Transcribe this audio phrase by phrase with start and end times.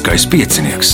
[0.00, 0.90] Lieliskais piecinieks.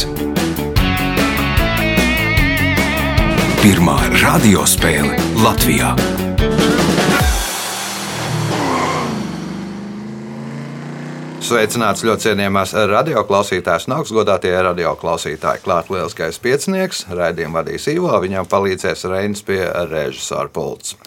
[3.63, 5.93] Pirmā radiospēle Latvijā.
[11.39, 15.63] Sveicināts ļoti cienījamās radioklausītājas, un augstgadātie radioklausītāji.
[15.63, 20.99] Klāt lieliskais piecinieks, raidījumu vadīs Ivo, viņam palīdzēs Reinis pie režisora pults.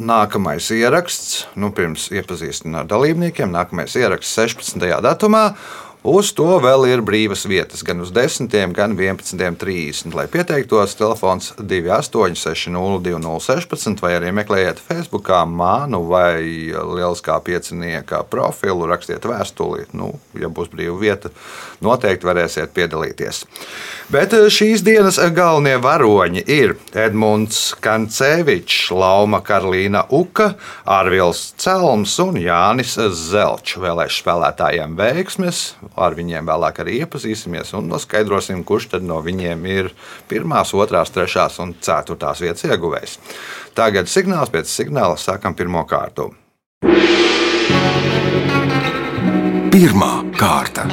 [0.00, 4.88] Nākamais ieraksts, nu, pirms iepazīstināt ar dalībniekiem, nākamais ieraksts 16.
[5.04, 5.50] datumā.
[6.00, 10.16] Uz to vēl ir brīvas vietas gan uz 10, gan 11.30.
[10.16, 16.40] Lai pieteiktos, telefons 28602016 vai arī meklējiet Facebook, mānu vai
[16.72, 19.92] lieliskā piecinieka profilu, rakstiet vēstuli.
[19.92, 21.28] Nu, ja būs brīva vieta,
[21.84, 23.44] noteikti varēsiet piedalīties.
[24.08, 30.56] Bet šīs dienas galvenie varoņi ir Edmunds Kancevičs, Lauma Karolīna Uka,
[30.88, 33.76] Arvils Celms un Jānis Zelčs.
[33.84, 35.76] Vēlēšu spēlētājiem veiksmes!
[35.98, 39.90] Ar viņiem vēlāk arī iepazīsimies un noskaidrosim, kurš tad no viņiem ir
[40.30, 43.18] pirmās, otrās, trešās un ceturtās vietas ieguvējs.
[43.74, 46.30] Tagad signāls pēc signāla sākam pirmo kārtu.
[49.70, 50.86] Pirmā kārta.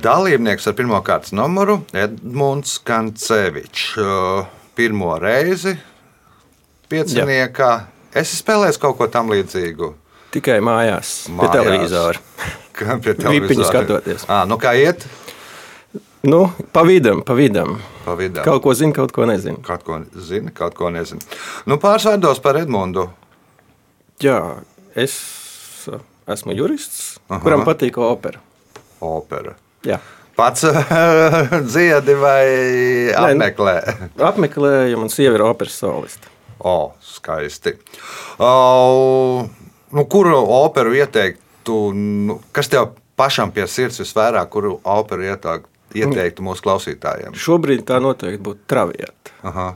[0.00, 3.98] Dalībnieks ar pirmā kārtas numuru Edmunds Kancevičs.
[4.78, 5.74] Pirmo reizi
[6.88, 7.72] pieciniekā.
[8.16, 9.92] Es spēlēju kaut ko tam līdzīgu.
[10.30, 11.40] Tikai mājās, mājās.
[11.40, 12.20] pie televizora.
[12.78, 13.68] Kā pie televizora?
[13.68, 14.24] skatoties.
[14.30, 15.06] À, nu kā iet?
[16.22, 17.78] Nu, pa vidam, pa vidam.
[18.04, 18.44] Pa vidam.
[18.44, 19.58] Kaut ko zinu, kaut ko nezinu.
[19.64, 21.20] Kaut ko zinu, kaut ko nezinu.
[21.68, 23.08] Nu, pāris vārdos par Edmundu.
[24.20, 24.38] Jā,
[24.94, 25.16] es
[26.30, 27.40] esmu jurists, Aha.
[27.42, 28.40] kuram patīk opera.
[29.00, 29.56] Opera.
[29.88, 29.98] Jā.
[30.36, 30.62] Pats
[31.72, 32.44] dziedi vai
[33.16, 33.74] apmeklē?
[33.88, 36.28] Nē, apmeklēju, man sieva ir operas soliste.
[36.60, 37.74] O, skaisti.
[38.40, 39.48] O,
[39.92, 41.78] nu, kuru operu ieteiktu?
[41.94, 45.66] Nu, kas tev pašam pie sirds visvairāk, kuru operu ieteiktu?
[45.90, 47.34] Ieteiktu mūsu klausītājiem.
[47.34, 49.32] Šobrīd tā noteikti būtu travieta,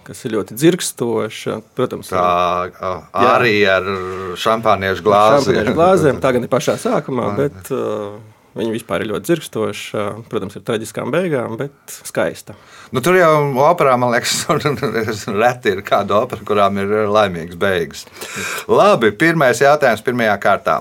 [0.07, 1.57] kas ir ļoti dzirkstoša.
[1.75, 3.81] Protams, tā arī jā.
[3.81, 5.49] ar šampāniešu glāzi.
[5.49, 8.15] Šampāniešu glāzēm, tā gan ir pašā sākumā, bet uh,
[8.54, 12.54] Viņa vispār ir ļoti dzirkstoša, protams, ar traģiskām beigām, bet skaista.
[12.94, 13.32] Nu, tur jau
[13.66, 14.44] operā, man liekas,
[15.42, 18.04] reti ir kāda opera, kurām ir laimīgas beigas.
[18.70, 20.78] Labi, pirmais jautājums pirmajā kārtā.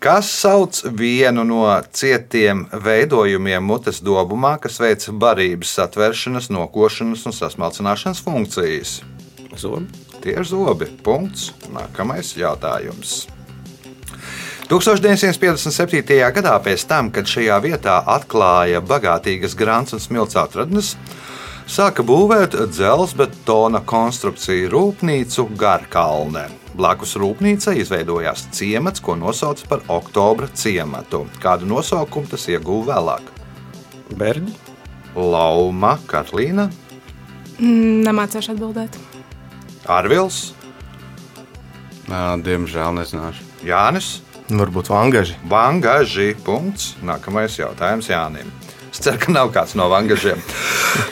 [0.00, 8.22] Kas sauc vienu no cietiem veidojumiem mutes dobumā, kas veic barības satvēršanas, nokošanas un sasmalcināšanas
[8.24, 8.94] funkcijas?
[9.60, 9.88] Zobi.
[10.24, 10.88] Tie ir zobi.
[11.04, 11.50] Punkts.
[11.72, 13.26] Nākamais jautājums.
[14.70, 16.30] 1957.
[16.30, 20.92] gadā, pēc tam, kad šajā vietā atklāja bagātīgas grāmatas un smilts atradnes,
[21.66, 26.44] sāka būvēt dzelzbetona konstrukciju rūpnīcu Garkalnē.
[26.78, 31.24] Blakus rūpnīcai izveidojās ciemats, ko nosauca par Oktobra ciematu.
[31.42, 33.34] Kādu nosaukumu tas ieguva vēlāk?
[34.22, 34.54] Berģi,
[35.18, 36.70] Lauma, Katlīna.
[37.58, 39.02] Mm, nemācīšu atbildēt.
[39.90, 40.52] Arvils.
[42.06, 43.50] Diemžēl nezināšu.
[43.66, 44.20] Jānis.
[44.50, 45.36] Varbūt vangaži.
[45.46, 46.32] Vangaži.
[46.44, 46.96] Punkts.
[47.06, 48.50] Nākamais jautājums Jānim.
[48.90, 50.40] Es ceru, ka nav kāds no vangažiem.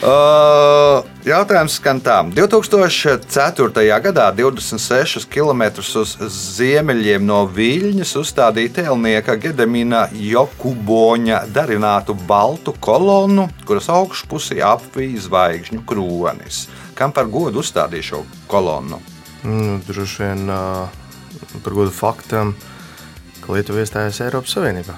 [0.03, 2.17] uh, jautājums skan tā.
[2.35, 3.85] 2004.
[4.03, 6.17] gadā 26 km uz
[6.59, 16.65] ziemeļiem no Viļņas uzstādīja tēlnieka Gedemina Jokuboņa darinātu baltu kolonu, kuras augšpusī apvīja zvaigžņu kronis.
[16.99, 18.99] Kam par godu uzstādīja šo kolonu?
[19.47, 20.91] Nu, droši vien uh,
[21.63, 22.51] par godu faktam.
[22.51, 22.68] Uh,
[23.49, 24.95] ka Lietuva iestājās Eiropas Savienībā.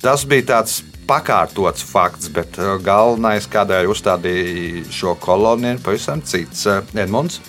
[0.00, 0.78] Tas bija tāds
[1.10, 6.64] pakārtots fakts, bet uh, galvenais, kādēļ uzstādīja šo koloniju, ir pavisam cits.
[6.70, 7.40] Uh, Edmunds?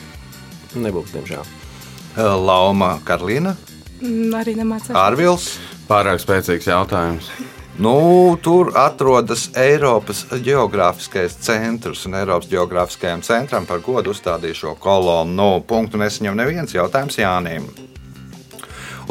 [0.76, 1.46] Nebūs, diemžēl.
[2.18, 3.56] Uh, Lauma Karlīna?
[4.02, 4.92] Mm, arī nemācās.
[4.98, 5.54] Ārvils?
[5.88, 7.30] Pārāk spēcīgs jautājums.
[7.82, 15.32] Nu, tur atrodas Eiropas Geogrāfiskais centrs un Eiropas Geogrāfiskajam centram par godu uzstādīja šo kolonu.
[15.38, 17.72] Nu, punktu nesaņem neviens jautājums Jānim.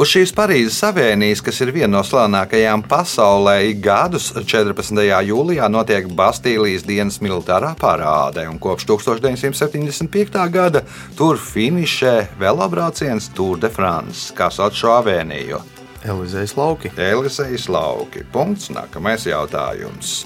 [0.01, 4.97] Uz šīs Parīzes avēnijas, kas ir viena no slavenākajām pasaulē, gadus 14.
[5.29, 10.41] jūlijā notiek Bastīlijas dienas militārā parāde, un kopš 1975.
[10.57, 10.87] gada
[11.19, 15.61] tur finišē velobrauciens Tour de France, kā sauc šo avēniju.
[16.09, 16.97] Elizejas lauki.
[16.97, 18.25] Elizejas lauki.
[18.33, 18.73] Punkts.
[18.73, 20.23] Nākamais jautājums.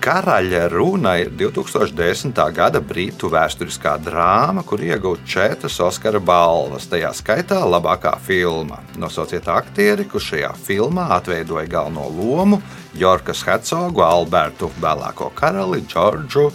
[0.00, 2.32] Karaļa runa ir 2010.
[2.56, 8.80] gada brītu vēsturiskā drāma, kur iegūta četras Oskara balvas, tajā skaitā labākā filma.
[9.00, 12.62] Nosauciet aktieri, kurš šajā filmā atveidoja galveno lomu
[12.96, 16.48] Jorkas Hercogu, Albertu, vēlāko karali Džordžu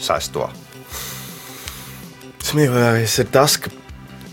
[0.00, 0.48] VI.
[2.46, 3.72] Smieklīgais ir tas, ka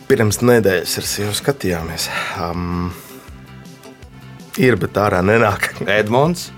[0.07, 2.07] pirms nedēļas ar sievu skatījāmies.
[2.39, 2.93] Um,
[4.61, 5.71] Ir, bet ārā nenāk.
[5.89, 6.51] Edmunds.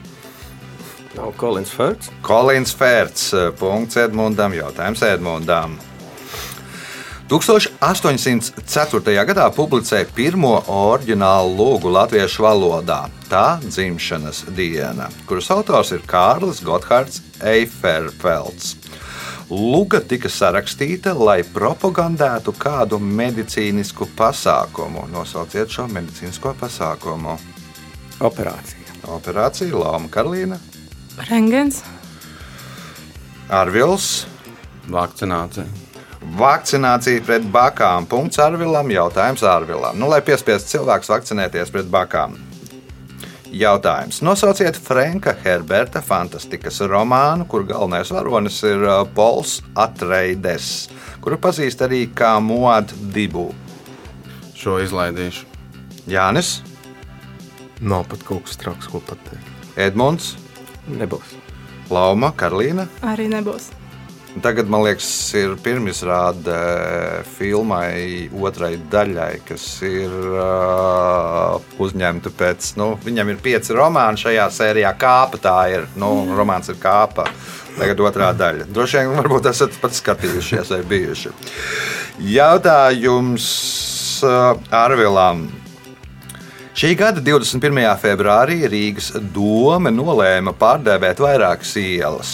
[1.16, 2.12] Nav Kolins Fērts.
[2.22, 3.30] Kolins Fērts.
[3.60, 4.54] Punkts Edmundam.
[4.54, 5.78] Jautājums Edmundam.
[7.26, 9.14] 1804.
[9.26, 13.00] gadā publicēja pirmo oriģinālu lūgu latviešu valodā.
[13.32, 18.76] Tā dzimšanas diena, kuras autors ir Kārlis Gotthārds Eiferfelds.
[19.50, 25.08] Luga tika sarakstīta, lai propagandētu kādu medicīnisku pasākumu.
[25.14, 27.40] Nosauciet šo medicīnisko pasākumu.
[28.26, 28.86] Operācija.
[29.18, 30.58] Operācija Lapa Karolīna,
[31.18, 31.84] Rengens.
[33.50, 34.26] Arvils,
[34.92, 35.66] Vakcinācija.
[36.38, 38.08] Vakcinācija pret bakām.
[38.10, 38.90] Punkts Arvilam.
[38.92, 39.98] Jautājums Arvilam.
[40.00, 42.36] Nu, lai piespiestu cilvēkus vakcinēties pret bakām.
[43.56, 44.20] Jautājums.
[44.26, 50.90] Nosauciet Franka Herberta fantastikas romānu, kur galvenais varonis ir uh, Pols Atreides,
[51.24, 53.52] kuru pazīst arī kā Moad Dibu.
[54.58, 55.46] Šo izlaidīšu.
[56.10, 56.58] Jānis,
[57.82, 59.50] Nav pat kaut kas traks, ko pateikt.
[59.76, 60.36] Edmunds,
[60.92, 61.34] Nebūs.
[61.94, 62.88] Lauma, Karolīna.
[63.06, 63.72] Arī nebūs.
[64.44, 65.08] Tagad, man liekas,
[65.40, 66.56] ir pirmizrāde
[67.38, 72.74] filmai otrai daļai, kas ir uh, uzņemta pēc.
[72.76, 74.92] Nu, viņam ir pieci romāni šajā sērijā.
[75.00, 75.88] Kāpa tā ir.
[75.96, 77.30] Nu, romāns ir kāpa.
[77.78, 78.68] Tagad otrā daļa.
[78.76, 81.32] Droši vien, varbūt esat pat skatījušies vai bijuši.
[82.36, 83.48] Jautājums
[84.28, 84.52] uh,
[84.84, 85.48] Arvilam.
[86.76, 87.78] Šī gada 21.
[88.02, 92.32] februārī Rīgas doma nolēma pārdēvēt vairākas ielas.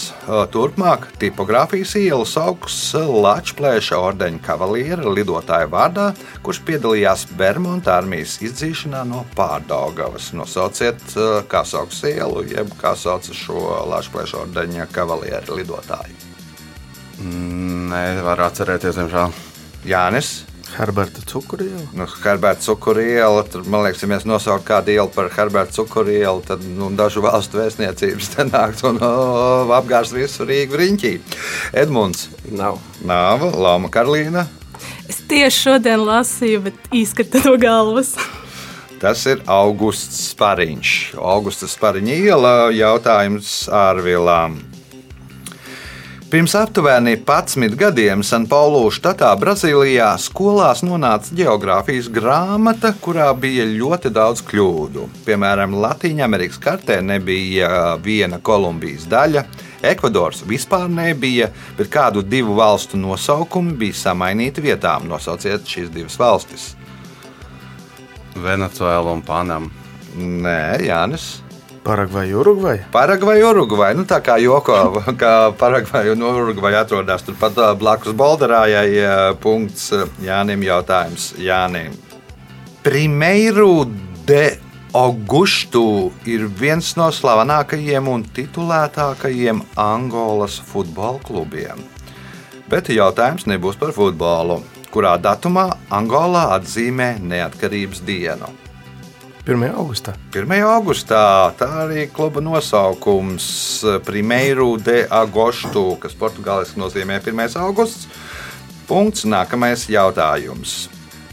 [0.50, 6.08] Turpmāk tipogrāfijas iela sauks Latvijas ordeņa kavaliera lidotāja vārdā,
[6.42, 10.32] kurš piedalījās Bermuda armijas izdzīšanā no Pārdaugavas.
[10.34, 11.06] Nosauciet,
[11.46, 13.62] kā sauc ielu, jeb kā sauc šo
[13.94, 16.18] Latvijas ordeņa kavaliera lidotāju.
[17.94, 19.44] Nevaru atcerēties, diemžēl.
[19.86, 20.40] Jānis.
[20.76, 21.84] Herberta cukuriela.
[21.96, 26.64] Nu, Herberta cukuriela, tur, man liekas, ja mēs nosauktu kādu ielu par Herberta cukurielu, tad
[26.64, 31.14] nu, dažu valstu vēstniecības te nāktu un oh, apgāzt visu Rīgu riņķī.
[31.84, 32.80] Edmunds, Nav.
[33.04, 34.46] Nāva, Lapa Karolīna.
[35.08, 38.14] Es tieši šodien lasīju, bet izkrita no galvas.
[39.02, 40.90] Tas ir Augusts Spariņš.
[41.18, 44.60] Augusta Spariņa iela jautājums ārvilām.
[46.32, 54.40] Pirms aptuveni 11 gadiem Sanpaulu štatā, Brazīlijā, skolās nonāca geogrāfijas grāmata, kurā bija ļoti daudz
[54.48, 55.04] kļūdu.
[55.26, 59.44] Piemēram, Latvijas kartē nebija viena Kolumbijas daļa,
[59.84, 65.04] Ekvadors vispār nebija, bet kādu divu valstu nosaukumi bija samainīti vietām.
[65.12, 66.70] Nosauciet šīs divas valstis.
[68.40, 69.68] Venecuēla un Panama.
[70.16, 71.41] Nē, Jānis.
[71.82, 72.76] Paragvai, Urugvai.
[72.94, 73.90] Paragvai, Urugvai.
[73.98, 74.76] Nu, tā kā joko,
[75.20, 78.90] ka Paragvai un Urugvai atrodas turpat blakus Bolderājai.
[79.02, 79.90] ā, Punkts
[80.22, 81.96] Jānim jautājums Jānim.
[82.86, 83.86] Primeiro
[84.26, 84.58] de
[84.94, 91.82] Augustu ir viens no slavenākajiem un titulētākajiem Angolas futbola klubiem.
[92.70, 94.60] Bet jautājums nebūs par futbolu.
[94.92, 98.61] Kurā datumā Angolā atzīmē neatkarības dienu?
[99.42, 99.72] 1.
[99.74, 100.12] augustā.
[100.30, 100.52] 1.
[100.70, 103.46] augustā tā arī kluba nosaukums
[104.06, 107.56] Primeiro de Agosto, kas portugāliski nozīmē 1.
[107.58, 108.06] augusts.
[108.86, 109.24] Punkts.
[109.26, 110.86] Nākamais jautājums.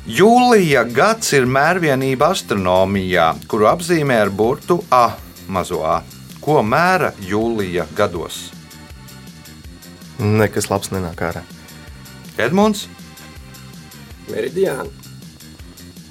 [0.09, 5.11] Jūlija gads ir mērvienība astronomijā, kuru apzīmē ar burtu A
[5.45, 5.99] mazo A.
[6.41, 8.47] Ko mēra jūlija gados?
[10.17, 11.45] Nekas labs nenāk ārā.
[12.41, 12.87] Edmunds,
[14.29, 14.98] Meridiāna.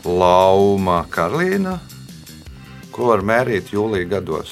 [0.05, 1.79] Lauma, Karolīna.
[2.95, 4.51] Ko var mērīt jūlija gados?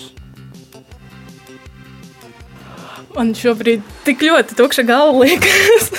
[3.16, 5.90] Man šobrīd tik ļoti tukša galva liekas.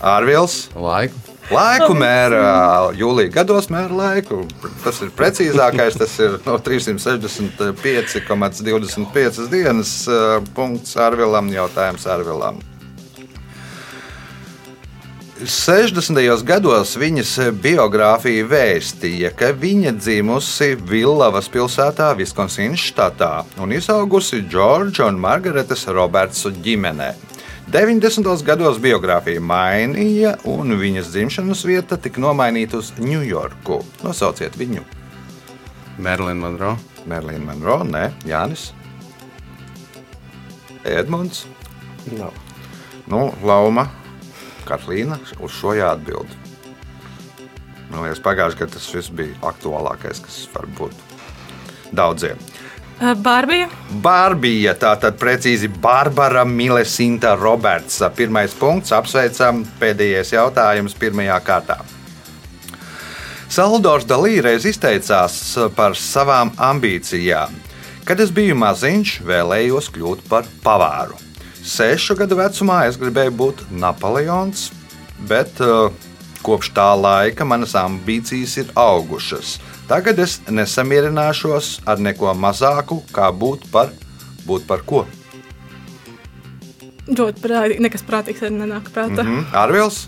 [0.00, 0.68] Ārvils.
[0.74, 1.14] Laiku.
[1.52, 4.46] Laiku mēra jūlijā gados, mēra laiku.
[4.80, 5.92] Tas ir precīzākais.
[6.00, 10.08] Tas ir no 365,25 dienas.
[10.08, 12.64] eh, Punkts Arvilam, jautājums Arvilam.
[15.44, 16.42] 60.
[16.46, 25.18] gados viņas biogrāfija vēstīja, ka viņa dzimusi Villavas pilsētā, Viskonsīnas štatā un izaugusi Džordža un
[25.20, 27.10] Margaretas Robertsu ģimenē.
[27.68, 28.30] 90.
[28.46, 33.82] gados biogrāfija mainīja, un viņas dzimšanas vieta tika nomainīta uz Ņujorku.
[34.04, 34.84] Nosauciet viņu.
[35.98, 36.78] Merlina Monroe.
[37.08, 38.70] Merlīna Monroe, ne Jānis.
[40.84, 41.44] Edmunds,
[42.12, 42.32] Nav.
[43.08, 43.88] nu, Lauma,
[44.68, 45.20] Katlīna.
[45.44, 46.30] Uz šo jāatbild.
[47.90, 51.02] Man liekas, pagājušajā gadā tas viss bija aktuālākais, kas var būt
[51.94, 52.40] daudziem.
[52.94, 53.66] Bārbija.
[54.02, 57.98] Bārbija, tātad precīzi Barbara Milesinta Roberts.
[58.16, 61.80] Pirmais punkts, apsveicam, pēdējais jautājums pirmajā kārtā.
[63.50, 65.36] Salvadors Dalī reiz izteicās
[65.76, 67.54] par savām ambīcijām.
[68.04, 71.23] Kad es biju maziņš, vēlējos kļūt par pavāru.
[71.64, 74.66] Sešu gadu vecumā es gribēju būt Napoleons,
[75.24, 75.88] bet uh,
[76.44, 79.56] kopš tā laika manas ambīcijas ir augušas.
[79.88, 83.92] Tagad es nesamierināšos ar neko mazāku, kā būt par,
[84.44, 85.06] būt par ko.
[87.08, 87.80] Ļoti prātīgi.
[87.84, 89.24] Nekas prātīgs arī nenāk prātā.
[89.24, 89.40] Mm.
[89.40, 90.02] Mm, Arvils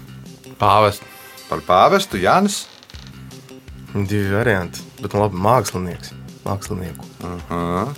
[0.60, 1.04] Pāvest.
[1.48, 2.66] par pāvestu Jānis.
[3.96, 6.12] Divi varianti, bet nu labi, mākslinieks.
[6.44, 7.08] Mākslinieku.
[7.24, 7.94] Aha,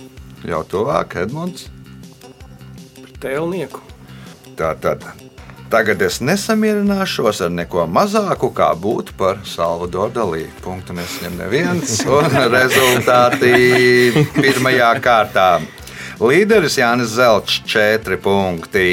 [0.47, 1.67] jau tuvāk Edmunds.
[3.19, 3.81] Tēlnieku.
[4.59, 5.03] Tā tad.
[5.69, 10.45] Tagad es nesamierināšos ar neko mazāku, kā būt par Salvadoru Dalī.
[10.63, 11.99] Punktu nesaņem neviens.
[12.09, 12.25] Un
[12.57, 13.51] rezultāti
[14.33, 15.49] pirmajā kārtā.
[16.19, 18.87] Līderis Jānis Zelčs 4 punkti.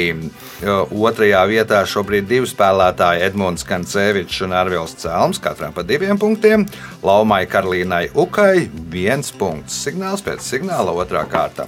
[0.63, 6.67] Otrajā vietā šobrīd divi spēlētāji- Edmunds Kancevičs un Arvils Celms, katram pa diviem punktiem.
[7.03, 9.81] Laumai Karolīnai Ukai viens punkts.
[9.87, 11.67] Signāls pēc signāla otrā kārta.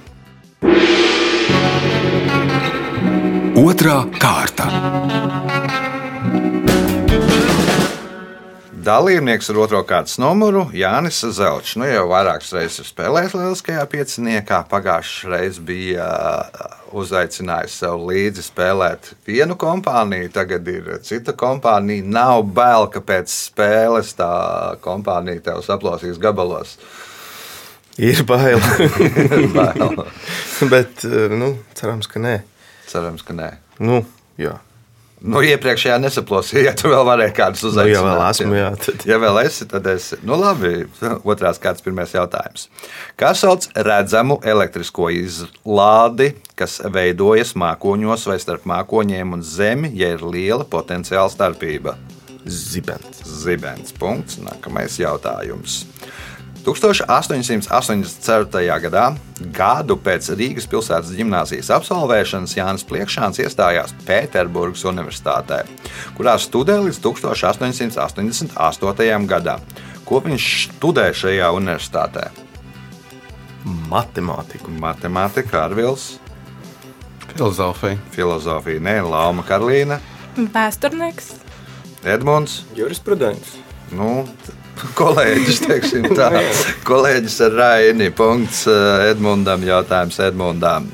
[3.60, 4.70] Otra kārta.
[8.86, 11.74] Dalībnieks ar otro kārtas numuru Jānis Zelčs.
[11.76, 14.62] Nu, jau vairākas reizes ir spēlējis Lieliskajā pieciniekā.
[14.72, 22.06] Pagājušajā reizē bija uh, uzaicinājis sev līdzi spēlēt vienu kompāniju, tagad ir cita kompānija.
[22.08, 24.30] Nav bail, ka pēc spēles tā
[24.86, 26.78] kompānija tev saplosīs gabalos.
[28.00, 28.64] Ir bail.
[29.58, 30.00] Bail.
[30.72, 32.38] bet, eh, nu, cerams, ka nē.
[32.90, 33.52] Cerams, ka nē.
[33.80, 34.02] Nu,
[34.42, 34.56] jā.
[35.20, 37.92] Nu, iepriekšējā nesaplosīja, ja tu vēl varēji kādus Nu, uzaicināt.
[37.92, 40.14] ja vēl esmu, jā, tad- Ja vēl esi, tad es.
[40.24, 40.86] Nu, labi,
[41.28, 42.70] otrās kārtas pirmais jautājums.
[43.20, 50.24] Kā sauc redzamu elektrisko izlādi, kas veidojas mākoņos vai starp mākoņiem un zemi, ja ir
[50.24, 51.98] liela potenciāla starpība?
[52.48, 53.20] Zibens.
[53.44, 53.92] Zibens.
[54.00, 54.38] Punkts.
[54.40, 55.84] Nākamais jautājums.
[56.70, 58.78] 1884.
[58.84, 59.06] gadā,
[59.56, 65.64] gadu pēc Rīgas pilsētas gimnāzijas absolvēšanas, Jānis Priekšāns iestājās Pēterburgas Universitātē,
[66.18, 69.26] kurā studēja līdz 1888.
[69.30, 69.60] gadam.
[70.06, 70.46] Ko viņš
[70.76, 72.24] studēja šajā universitātē?
[73.90, 74.70] Matemātiku.
[74.72, 76.04] Matemātika, Arvils,
[77.30, 77.98] Filozofija.
[78.14, 80.00] filozofija, Nē, Lauma Karlīna,
[80.38, 81.34] Vēsturnieks.
[82.04, 82.64] Edmunds.
[82.78, 83.58] Jurisprudents.
[83.92, 84.28] Nu,
[85.00, 86.30] kolēģis, teiksim tā,
[86.90, 88.10] kolēģis ar Raini.
[88.16, 90.90] Punkts eh, Edmundam, jautājums Edmundam.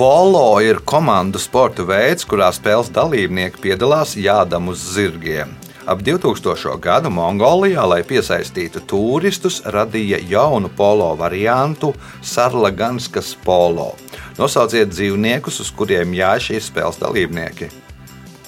[0.00, 5.52] Polo ir komandu sporta veids, kurā spēles dalībnieki piedalās jādam uz zirgiem.
[5.90, 6.76] Ap 2000.
[6.80, 11.92] gadu Mongolijā, lai piesaistītu turistus, radīja jaunu polo variantu-
[12.32, 13.96] Sarlaganskas polo.
[14.38, 17.68] Nosauciet dzīvniekus, uz kuriem jāj šīs spēles dalībnieki.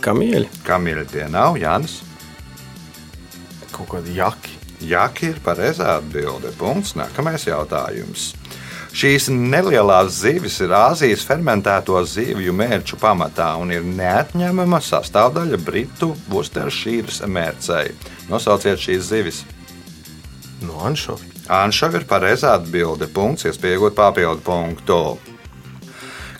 [0.01, 0.49] Kamieļi.
[0.65, 2.01] Kamīļi tie nav, Jānis.
[3.73, 4.59] Kaut kādi jaki.
[4.83, 6.53] Jaki ir pareizā atbilde.
[6.59, 6.97] Punkts.
[6.99, 8.33] Nākamais jautājums.
[8.93, 17.23] Šīs nelielās zivis ir Āzijas fermentēto zivju mērķu pamatā un ir neatņemama sastāvdaļa Britu Worcestershires
[17.25, 17.95] mērcei.
[18.29, 19.43] Nosauciet šīs zivis.
[20.67, 21.31] No anšovi.
[21.49, 23.09] Anšava ir pareizā atbilde.
[23.09, 25.01] Punkts, iespējot papildu punktu.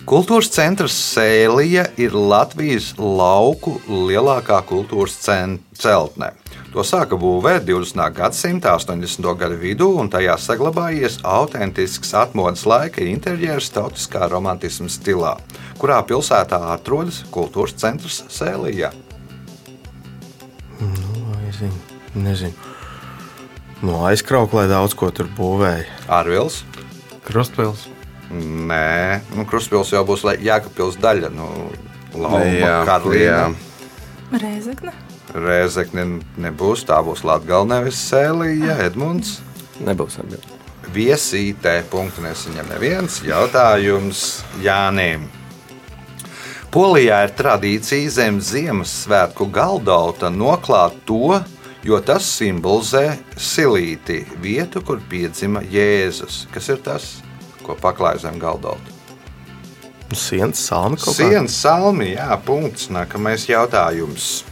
[0.03, 5.15] Kultūras centrs Sēlija ir Latvijas lauku lielākā kultūras
[5.79, 6.33] celtne.
[6.73, 8.01] To sāka būvēt 20.
[8.17, 9.29] gadsimta 80.
[9.39, 15.37] gadu vidū, un tajā saglabājies autentisks atmodas laika interjers tautiskā romantisma stilā,
[15.79, 18.91] kurā pilsētā atrodas kultūras centrs Sēlija.
[20.83, 21.79] Nezinu.
[22.27, 22.71] Nezinu.
[23.87, 25.87] No aizkrauklē daudz ko tur būvēja.
[26.11, 26.65] Ārvils.
[27.23, 27.92] Krustpils.
[28.33, 31.29] Nē, nu, Kruspils jau būs Jēkabpils daļa.
[31.33, 31.49] Nu,
[32.13, 33.21] Lauma, Jā, Karlīna.
[33.25, 33.45] jā.
[34.41, 34.93] Rēzekne.
[35.33, 36.03] Rēzekne
[36.41, 39.39] nebūs, tā būs Latvijas nevis Sēlija, Edmunds.
[39.81, 40.59] Nebūs atbildīgi.
[40.93, 45.25] Viesītē punktu nesaņem neviens jautājums Jānim.
[46.73, 51.37] Polijā ir tradīcija zem Ziemassvētku galdauta noklāt to,
[51.85, 56.47] jo tas simbolizē silīti, vietu, kur piedzima Jēzus.
[56.53, 57.09] Kas ir tas,
[57.63, 58.99] ko paklāj zem galdauta?
[60.09, 61.23] Nu, Sienas salma kaut kā.
[61.23, 62.91] Sienas salmi, jā, punkts.
[62.93, 64.43] Nākamais jautājums.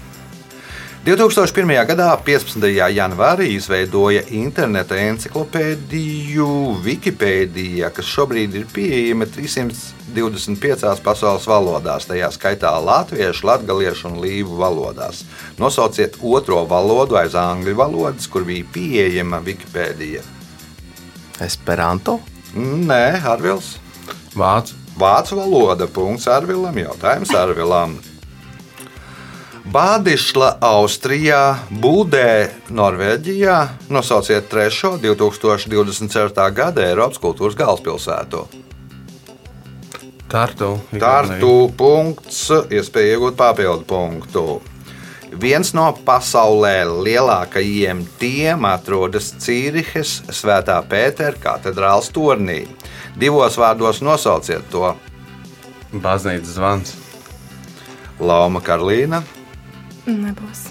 [1.01, 1.71] 2001.
[1.89, 2.65] gadā, 15.
[2.93, 6.47] janvārī, izveidoja interneta encyklopēdiju
[6.85, 15.23] Wikipēdija, kas šobrīd ir pieejama 325 pasaules valodās, tajā skaitā latviešu, latviešu un līvu valodās.
[15.57, 20.21] Nosauciet otro valodu aiz angļu valodas, kur bija pieejama Wikipēdija.
[21.41, 22.19] Esperanto.
[22.55, 23.77] Nē, Arvils.
[24.35, 24.75] Vācu.
[24.99, 25.87] Vācu valoda.
[25.87, 26.75] Punkts Arvilam.
[26.75, 27.99] Jautājums Arvilam.
[29.71, 33.57] Bādišla Austrijā, Būdē, Norvēģijā.
[33.93, 36.47] Nosauciet trešo 2024.
[36.51, 38.41] gada Eiropas kultūras galvaspilsētu.
[40.31, 40.73] Tartu.
[40.99, 44.45] Tartu punkts, iespēja iegūt papildu punktu.
[45.31, 52.65] Viens no pasaulē lielākajiem tiem atrodas Cīrihes Svētā Pētera katedrāls turnī.
[53.15, 54.91] Divos vārdos nosauciet to
[55.93, 56.93] Baznīcas zvans.
[58.19, 59.23] Lauma Karlīna,
[60.05, 60.67] Nebūs.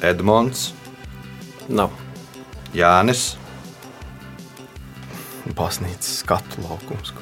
[0.00, 0.72] Edmunds,
[1.68, 1.92] Nav.
[2.74, 3.36] Jānis,
[5.54, 7.12] Baznīcas skatu laukums.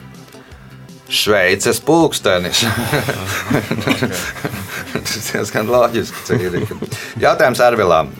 [1.10, 2.62] Šveices pulkstenis.
[4.92, 6.26] Tas diezgan loģiski.
[6.28, 6.76] Cīrika.
[7.22, 8.12] Jautājums Arvilam.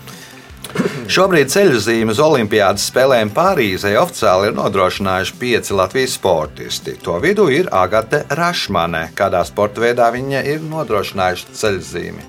[1.13, 6.95] Šobrīd ceļzīmes Olimpiādas spēlēm Pārīzē oficiāli ir nodrošinājuši pieci Latvijas sportisti.
[7.05, 9.11] To vidū ir Agate Rašmane.
[9.19, 12.29] Kādā sporta veidā viņa ir nodrošinājusi ceļzīmi?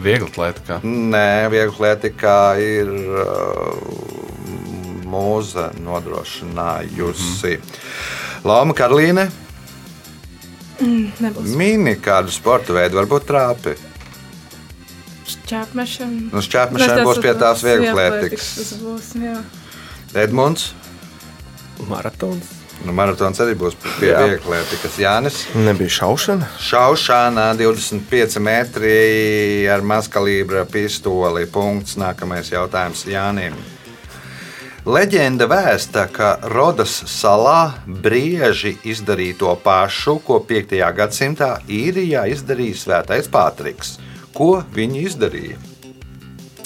[0.00, 0.80] Viegli atlētikā.
[0.84, 4.20] Nē, vieglietikā ir uh,
[5.10, 7.56] mūze nodrošinājusi.
[7.56, 7.78] Mm.
[8.48, 9.26] Lapa Karlīne,
[10.80, 11.54] Nebūs.
[11.56, 13.74] mini kādu sporta veidu, varbūt trāpi.
[15.30, 16.30] Šķēpmešana.
[16.32, 17.62] Nu, šķēpmešana būs pie tās
[19.14, 19.36] jā.
[20.24, 20.72] Edmunds,
[21.88, 22.48] Maratons.
[22.84, 24.24] nu, maratons arī būs pie Jā.
[24.26, 24.96] vieglietīgas.
[24.98, 26.48] Jānis, Nebija šaušana.
[26.58, 31.46] šaušana 25 metri ar mazkalibra pistoli.
[31.46, 31.94] Punkts.
[32.00, 33.54] Nākamais jautājums Jānim.
[34.90, 40.72] Leģenda vēsta, ka Rodas salā brieži izdarīja to pašu, ko 5.
[40.96, 43.92] gadsimtā īrijā izdarīja Svētais Pātriks.
[44.34, 45.58] Ko viņi izdarīja?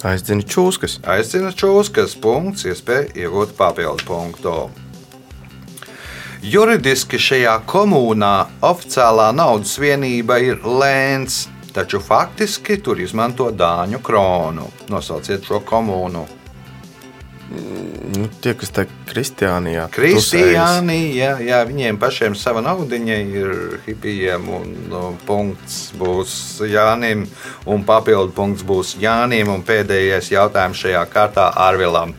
[0.08, 0.94] Aizdzina čūskas.
[1.04, 4.54] Aicina čūskas, punkts, iespēja iegūt papildu punktu.
[6.54, 11.42] Juridiski šajā komunā oficiālā naudas vienība ir lēns,
[11.76, 14.70] taču faktiski tur izmanto dāņu kronu.
[14.88, 16.24] Nosauciet šo komūnu.
[17.50, 19.84] Nu, tie, kas te Kristiānijā.
[19.92, 23.54] Kristiāni, jā, jā, viņiem pašiem sava naudiņa ir
[23.84, 26.34] hipijiem, un nu, punkts būs
[26.70, 27.26] Jānim,
[27.68, 32.14] un papildu punkts būs Jānim, un pēdējais jautājums šajā kārtā Arvilam.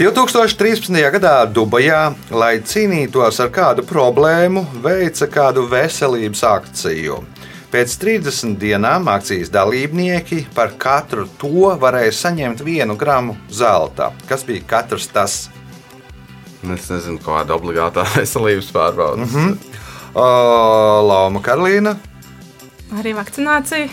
[0.00, 0.94] 2013.
[1.12, 7.18] gadā Dubajā, lai cīnītos ar kādu problēmu, veica kādu veselības akciju.
[7.70, 14.10] Pēc 30 dienām akcijas dalībnieki par katru to varēja saņemt vienu gramu zelta.
[14.28, 15.40] Kas bija katrs tas?
[16.60, 19.24] Es nezinu, kāda obligātā veselības pārbauda.
[19.24, 19.58] Mm -hmm.
[20.10, 21.94] Uh, Lauma Karolīna,
[22.98, 23.86] Arī vakcinācija.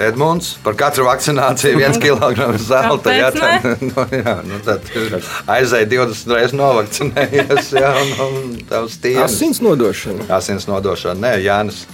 [0.00, 3.12] Edmunds par katru vakcināciju viens kilograms zelta.
[3.14, 4.88] Jā, tad, nu, jā, nu, tad
[5.54, 7.70] aizēja 20 reizes novakcinējies.
[7.76, 9.28] Jā, un, un tavs tiesas.
[9.28, 10.26] Asins nodošana.
[10.34, 11.20] Asins nodošana.
[11.20, 11.84] Nē, Jānis.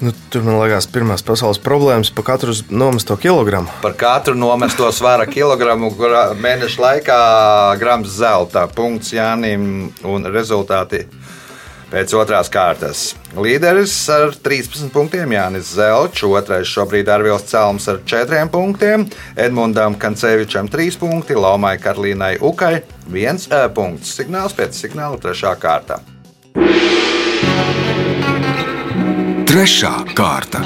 [0.00, 3.68] Nu, tur man liekas, pirmās pasaules problēmas par katru nomesto kilogramu.
[3.82, 7.18] Par katru nomesto svara kilogramu gra- mēneša laikā
[7.80, 8.64] grams zelta.
[8.72, 11.02] Punkts Jānim un rezultāti
[11.90, 13.02] pēc otrās kārtas.
[13.36, 19.04] Līderis ar 13 punktiem Jānis Zelčs, otrais šobrīd Arvils Celms ar 4 punktiem,
[19.36, 22.78] Edmundam Kancevičam 3 punkti, Laumai Karlīnai Ukai
[23.10, 24.14] 1 punkts.
[24.16, 26.00] Signāls pēc signāla trešā kārta.
[29.50, 30.60] Trešā kārta.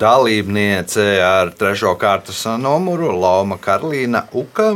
[0.00, 4.72] Dalībniece ar trešo kārtas numuru Lauma Karlīna Uka.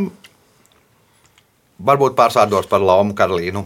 [1.83, 3.65] Varbūt pārsvārdos par Laumu Karlīnu.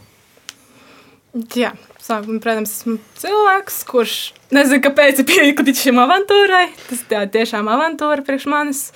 [1.52, 4.14] Jā, sākumā, protams, esmu cilvēks, kurš
[4.56, 6.70] nezina, kāpēc ir piekritis šim avantūrai.
[6.86, 8.86] Tas tā tiešām avantūra priekš manis.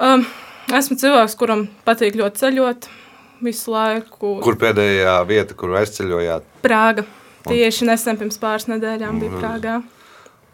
[0.00, 0.24] Um,
[0.72, 2.88] esmu cilvēks, kuram patīk ļoti ceļot
[3.44, 4.36] visu laiku.
[4.44, 6.46] Kur pēdējā vieta, kur aizceļojāt?
[6.64, 7.04] Prāga.
[7.48, 9.76] Tieši nesen pirms pāris nedēļām bija Prāgā.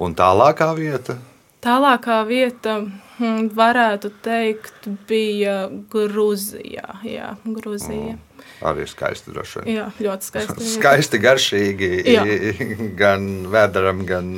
[0.02, 1.16] Un tālākā vieta?
[1.64, 2.78] Tālākā vieta,
[3.18, 7.00] hmm, varētu teikt, bija Grūzijā.
[7.08, 8.18] Jā, Grūzija.
[8.64, 9.70] Arī skaisti droši vien.
[9.78, 10.66] Jā, ļoti skaisti.
[10.76, 11.90] Skaisti, garšīgi.
[12.12, 12.24] Jā.
[13.00, 14.28] Gan vēdaram, gan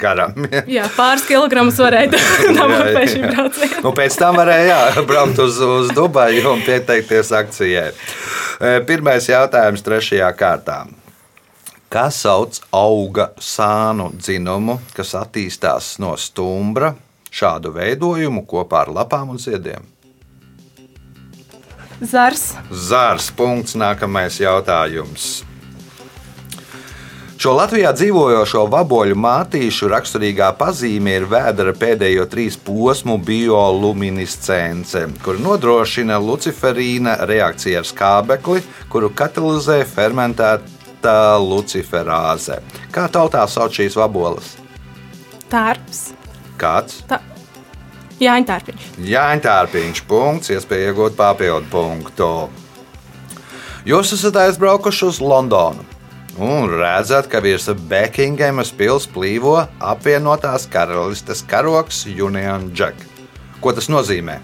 [0.00, 0.46] garam.
[0.70, 2.10] Jā, pāris kilogramus varēja
[2.58, 3.82] dabūt pēc šī brauciena.
[3.84, 7.90] Nu, pēc tam varēja jā, braukt uz, uz Dubaju un pieteikties akcijai.
[7.92, 10.82] E, Pirmais jautājums trešajā kārtā.
[11.90, 16.92] Kas sauc auga sānu dzinumu, kas attīstās no stumbra,
[17.34, 19.88] šādu veidojumu kopā ar lapām un ziediem?
[22.00, 22.52] Zars.
[22.70, 23.32] Zārs.
[23.34, 23.74] Punkts.
[23.74, 25.42] Nākamais jautājums.
[27.40, 36.22] Šo Latvijā dzīvojošo vaboļu mātīšu raksturīgā pazīme ir vēdera pēdējo trīs posmu bioluminiscence, kur nodrošina
[36.22, 40.68] luciferīna reakciju ar skābekli, kuru katalizē fermentēt,
[41.00, 42.60] beta luciferāze.
[42.92, 44.56] Kā tautā sauc šīs vaboles?
[45.50, 46.12] Tārps.
[46.58, 47.02] Kāds?
[47.08, 47.20] Tā.
[48.20, 48.88] Jāņa tārpiņš.
[49.08, 52.50] Jāņķārpiņš punkts, iespēja iegūt papildu punktu.
[53.88, 55.86] Jūs esat aizbraukuši uz Londonu
[56.40, 62.96] un redzat, ka virs Bekingemas pils plīvo apvienotās karalistes karoks Union Jack.
[63.60, 64.36] Ko tas nozīmē?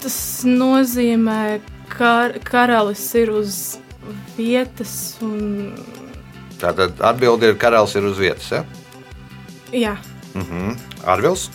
[0.00, 0.16] Tas
[0.48, 1.60] nozīmē,
[1.92, 3.76] ka karalis ir uz
[4.36, 4.94] vietas
[5.24, 5.72] un.
[6.60, 8.50] Tātad atbilde ir, ka karalis ir uz vietas.
[8.52, 8.64] Ja?
[9.70, 9.94] Jā,
[11.06, 11.48] Arvils?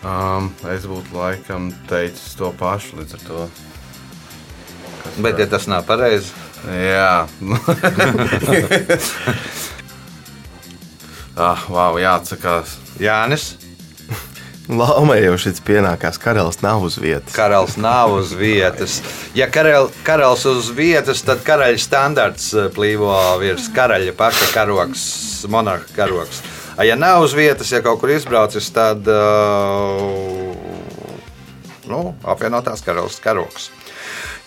[0.00, 3.48] Um, es būtu laikam teicis to pašu līdz ar to.
[5.00, 7.24] Kas Bet, ja tas nav pareizi, Jā,
[11.48, 12.76] ah, wow, jāatsakās.
[13.00, 13.56] Jānis.
[14.70, 17.34] Laumē jau šis pienākās, karalis nav uz vietas.
[17.34, 19.00] Karalis nav uz vietas.
[19.34, 23.10] Ja karel, karalis uz vietas, tad karaļa standarts eh, plīvo
[23.42, 25.02] virs karaļa paša karoks,
[25.50, 26.44] monarha karoks.
[26.86, 30.54] Ja nav uz vietas, ja kaut kur izbraucis, tad uh,
[31.90, 33.68] nu, apvienotās karalistes karoks.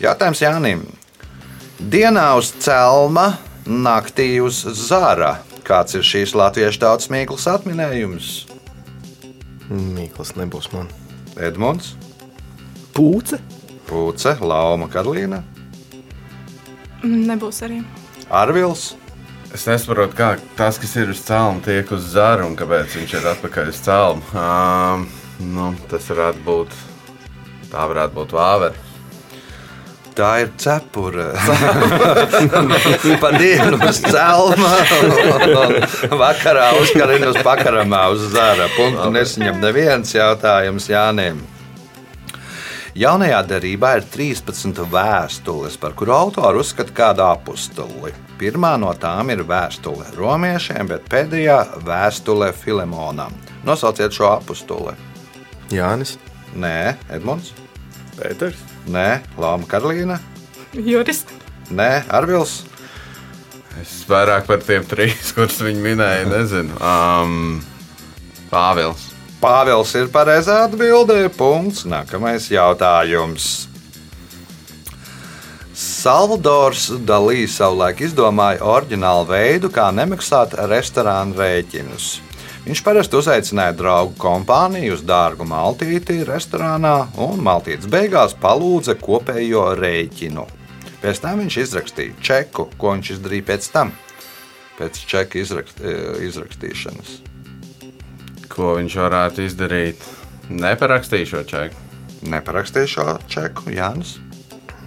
[0.02, 0.88] Jautājums Jānim.
[1.78, 3.34] Dienā uz celma,
[3.68, 5.36] naktī uz zāra.
[5.68, 8.53] Kāds ir šīs latviešu tautas mīklas atminējums?
[9.72, 10.90] Mīkls nebūs man.
[11.40, 11.96] Edmunds,
[12.94, 13.40] Pūce.
[13.88, 15.42] Pūce, Lauma, Karolīna,
[17.04, 17.82] nebūs arī.
[18.32, 18.94] Arvils.
[19.54, 23.28] Es nesaprotu, kā tas, kas ir uz cēluma, tiek uz zāra un kāpēc viņš ir
[23.36, 24.24] atpakaļ uz cēluma.
[24.34, 25.04] Um,
[25.54, 26.74] nu, tas varētu būt.
[27.70, 28.83] Tā varētu būt vāvera.
[30.14, 31.32] Tā ir cepura.
[33.22, 34.74] Pa dienu uz celma,
[36.24, 38.68] vakarā uzkarina uz pakaramā uz zara.
[38.76, 41.42] Punktu nesaņem neviens jautājums Jānim.
[42.94, 48.14] Jaunajā darbā ir 13 vēstules, par kuru autoru uzskata kādu apakstuli.
[48.38, 53.34] Pirmā no tām ir vēstule romiešiem, bet pēdējā vēstule Filemonam.
[53.66, 54.94] Nosauciet šo apakstuli.
[55.74, 56.20] Jānis.
[56.54, 57.50] Nē, Edmunds,
[58.14, 58.73] Pēters.
[58.92, 60.20] Nē, Lapa Karolīna,
[60.74, 61.24] Juris.
[61.72, 62.64] Nē, Arvils.
[63.82, 66.76] Es vairāk par tiem trīs, kurus viņi minēja, nezinu.
[66.84, 67.62] Um,
[68.52, 69.10] Pāvils.
[69.42, 71.26] Pāvils ir pareizā atbildē.
[71.36, 71.84] Punkts.
[71.90, 73.68] Nākamais jautājums.
[75.74, 82.12] Salvadors Dalī savulaik izdomāja oriģinālu veidu, kā nemaksāt restorānu rēķinus.
[82.64, 90.46] Viņš parasti uzaicināja draugu kompāniju uz dārgu maltīti restorānā, un maltītes beigās palūdza kopējo rēķinu.
[91.02, 93.92] Pēc tam viņš izrakstīja čeku, ko viņš izdarīja pēc tam,
[94.78, 97.12] pēc čeka izrakst, eh, izrakstīšanas.
[98.48, 100.08] Ko viņš varētu izdarīt?
[100.48, 101.76] Neparakstīju šo čeku.
[102.24, 104.20] Neparakstīja šo čeku Jānis.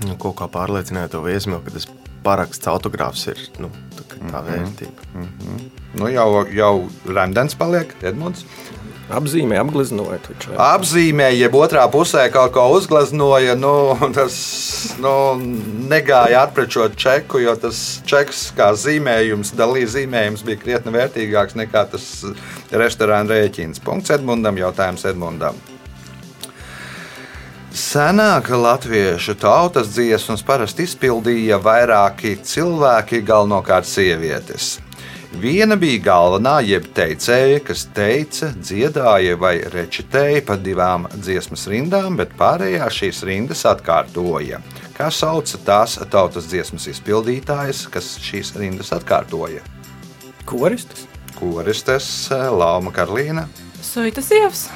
[0.07, 1.87] Nu, kaut kā pārliecināja to viesmīlu, ka tas
[2.25, 3.69] paraksts autogrāfs ir nu,
[4.17, 5.29] tā, kā tā vērtība.
[5.97, 6.73] Nu, jau, jau
[7.07, 8.45] rēmdens paliek, Edmunds.
[9.07, 10.19] Apzīmē, apgleznoja.
[10.59, 14.35] Apzīmē, jeb otrā pusē kaut ko uzgleznoja, nu, tas
[14.99, 15.13] nu,
[15.87, 21.87] negāja atpret šo čeku, jo tas čeks, kā zīmējums, dalīja zīmējums, bija krietni vērtīgāks nekā
[21.95, 22.11] tas
[22.75, 23.85] restorāna rēķins.
[23.87, 25.63] Punkts Edmundam, jautājums Edmundam.
[27.77, 34.79] Senāk latviešu tautas dziesmas parasti izpildīja vairāki cilvēki, galvenokārt sievietes.
[35.37, 42.33] Viena bija galvenā, jeb teicēja, kas teica, dziedāja vai rečitēja pa divām dziesmas rindām, bet
[42.41, 44.63] pārējās šīs rindas atkārtoja.
[44.97, 49.61] Kā sauca tās tautas dziesmas izpildītājas, kas šīs rindas atkārtoja?
[50.49, 51.05] Koristas.
[51.37, 53.51] Koristes, Lauma Karlīna.
[53.85, 54.71] Suitas sievas.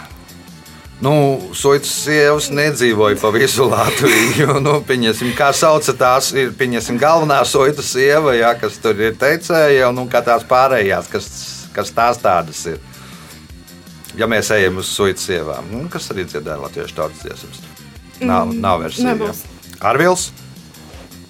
[1.00, 1.12] Nu,
[1.56, 4.58] Soits sievas nedzīvoja pa visu Latviju.
[4.64, 9.88] Nu, pieņasim, kā sauca tās, ir pieņasim, galvenā soita sieva, jā, kas tur ir teicēja,
[9.88, 11.30] un nu, kā tās pārējās, kas,
[11.76, 12.78] kas tās tādas ir.
[14.18, 17.64] Ja mēs ejam uz soita sievām, nu, kas arī dziedāja latviešu tautas dziesmas.
[18.20, 19.16] Nav, nav versija.
[19.80, 20.28] Arvils,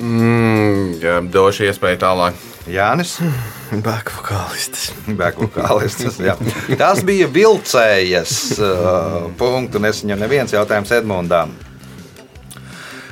[0.00, 2.36] Mm, jā, došu iespēju tālāk.
[2.68, 3.16] Jānis,
[3.86, 4.90] Bēku vokālistis.
[5.06, 6.20] Bekvokālistis.
[6.20, 6.36] jā.
[6.80, 11.56] Tas bija vilcējas uh, punktu, nesaņem neviens jautājums Edmundam.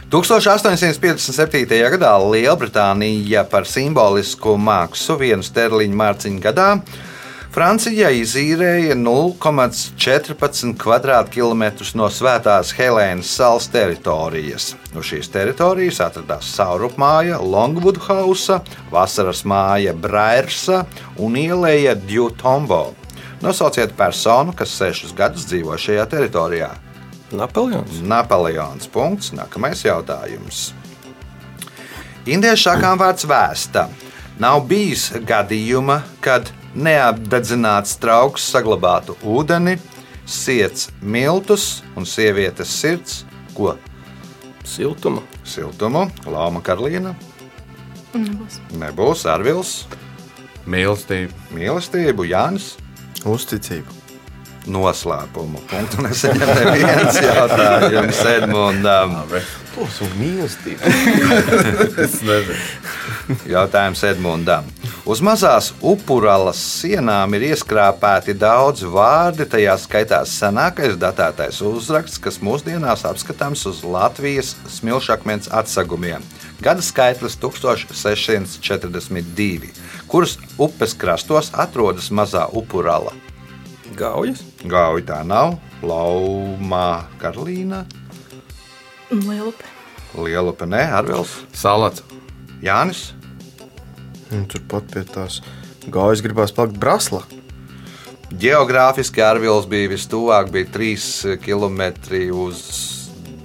[0.08, 1.66] 1857.
[1.92, 6.68] gadā Lielbritānija par simbolisku maksu vienu sterliņu mārciņu gadā
[7.58, 14.68] Francijai izīrēja 0,14 km2 no Svētās Helēnas salas teritorijas.
[14.94, 18.60] Uz šīs teritorijas atradās saurupmāja, Longwood House,
[18.92, 20.84] vasaras māja Brairsa
[21.18, 22.92] un ielēja Djutombo.
[23.42, 26.70] Nosauciet personu, kas sešus gadus dzīvo šajā teritorijā.
[27.34, 27.98] Napoleons.
[28.06, 28.86] Napoleons.
[28.86, 29.32] Punkts.
[29.34, 30.68] Nākamais jautājums.
[32.22, 33.88] Indiešu sakām vārds vēsta.
[34.38, 39.78] Nav bijis gadījuma, kad neapdedzināts trauks saglabātu ūdeni,
[40.28, 43.76] sirds miltus un sievietes sirds, ko
[44.68, 45.22] Siltuma.
[45.44, 47.14] siltumu, Lapa Karolīna.
[48.12, 48.58] Nebūs.
[48.76, 49.86] Nebūs Arvils,
[50.68, 51.32] Mīlestība.
[51.54, 52.76] mīlestību, Jānis.
[53.24, 53.88] Uzticību.
[54.68, 55.58] Noslēpumu.
[55.70, 59.10] Punktu nesaņem neviens jautājums Edmundam.
[59.74, 60.82] Tos un mīlestību.
[63.54, 64.64] Jautājums Edmundam.
[65.08, 73.04] Uz mazās upuralas sienām ir ieskrāpēti daudz vārdi, tajā skaitā senākais datētais uzraksts, kas mūsdienās
[73.08, 76.22] apskatāms uz Latvijas smilšakmens atsegumiem.
[76.64, 79.70] Gada skaitlis 1642.
[80.10, 83.12] Kuras upes krastos atrodas mazā upurala?
[83.96, 84.47] Gaujas.
[84.66, 87.84] Gauja tā nav, Lauma Karolīna,
[89.10, 89.64] Lielupe.
[90.18, 92.02] Lielupa ne, Arvils, Salats.
[92.64, 93.12] Jānis.
[94.34, 95.38] Un Turpat pie tās
[95.88, 97.22] gājas gribās palikt brasla.
[98.28, 101.86] Geogrāfiski Arvils bija vistuvāk, bija 3 km
[102.36, 102.58] uz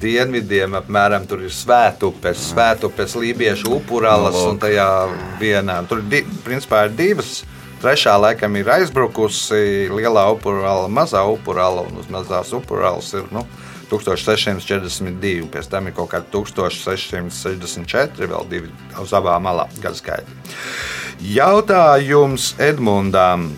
[0.01, 0.75] dienvidiem.
[0.75, 4.89] Apmēram tur ir svētupes, svētupes lībiešu upuralas Nu, un tajā
[5.39, 5.79] vienā.
[5.87, 7.43] Tur di, principā ir divas.
[7.83, 13.41] Trešā laikam ir aizbrukusi lielā upurāla, mazā upurāla un uz mazās upurālas ir nu,
[13.91, 18.71] 1642, un pēc tam ir kaut kāda 1664, vēl divi
[19.03, 20.31] uz abām malām gada skaitļi.
[21.33, 23.49] Jautājums Edmundam.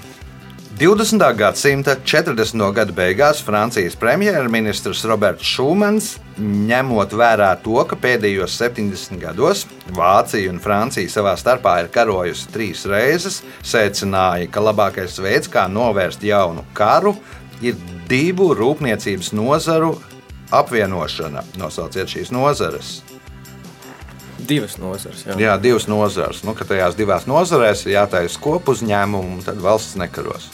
[0.81, 1.21] 20.
[1.37, 2.65] gadsimta 40.
[2.73, 10.59] gada beigās Francijas premjerministrs Roberts Šumans, ņemot vērā to, ka pēdējos 70 gados Vācija un
[10.63, 17.15] Francija savā starpā ir karojusi trīs reizes, secināja, ka labākais veids, kā novērst jaunu karu,
[17.63, 19.95] ir divu rūpniecības nozaru
[20.55, 21.45] apvienošana.
[21.61, 22.99] Nosauciet šīs nozares.
[24.45, 25.23] Divas nozares.
[25.25, 25.39] Jā.
[25.39, 26.43] Jā, divas nozares.
[26.45, 30.51] Nu, tajās divās nozarēs ir jātaisa kopu uzņēmumu, un tad valsts nekaros.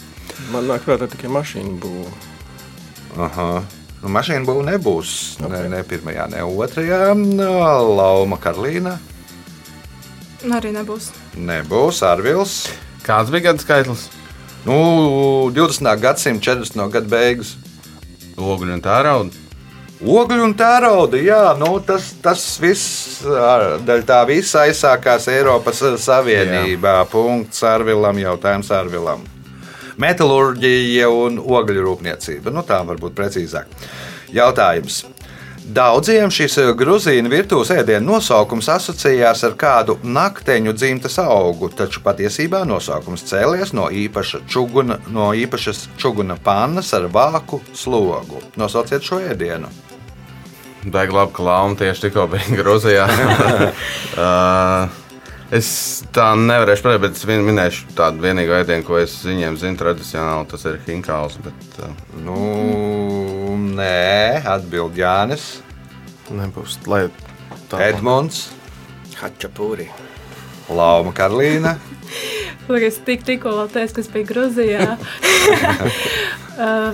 [0.54, 3.50] Man nāk prātā tikai mašīna būva.
[4.02, 5.10] Nu, mašīna būs nebūs
[5.44, 5.68] ne, Ok.
[5.70, 7.14] ne pirmajā, ne otrajā.
[7.18, 7.50] Nu,
[7.98, 8.96] Lauma Karolīna
[10.42, 11.12] Arī nebūs.
[11.38, 12.56] nebūs Arvils.
[13.06, 14.08] Kāds bija gada skaitlis?
[14.66, 15.86] Nu, 20.
[16.02, 16.90] gadsimta 40.
[16.94, 17.56] gada beigas.
[18.38, 19.38] Ogļu un tērauda.
[20.02, 26.96] Ogļu un tērauda, jā, nu, tas, tas viss, daļa tā visa aizsākās Eiropas Savienībā.
[27.04, 27.06] Jā.
[27.12, 29.22] Punkts Arvilam, jautājums Arvilam.
[30.02, 32.54] Metālurģija un ogļu rūpniecība.
[32.54, 33.70] Nu, tā varbūt precīzāk.
[34.34, 35.04] Jautājums.
[35.62, 43.24] Daudziem šis grūzīnu virtuves ēdienu nosaukums asociējās ar kādu nakteņu dzimtas augu, taču patiesībā nosaukums
[43.30, 48.42] cēlies no, īpaša čuguna, no īpašas čuguna pannas ar vāku slogu.
[48.60, 49.70] Nosauciet šo ēdienu.
[50.82, 53.06] Baigi labi, ka Lapa tieši tikko bija Grūzijā.
[54.18, 55.01] uh,
[55.52, 55.70] es
[56.16, 60.48] tā nevarēšu pateikt, bet es vien- minēšu tādu vienīgo ēdienu, ko es viņiem zinu tradicionāli.
[60.52, 61.38] Tas ir hinkāls.
[61.44, 61.92] Bet, uh,
[62.24, 65.60] Nu, nē, atbild Jānis,
[66.32, 66.78] Nebūs.
[66.88, 67.10] Lai
[67.70, 68.50] tā Edmunds,
[69.20, 69.90] Hačapūri.
[70.72, 71.76] Lauma Karolīna.
[72.70, 74.98] Lai es tik, tikko vēl teicu, kas bija Grūzijā.
[76.62, 76.94] Uh,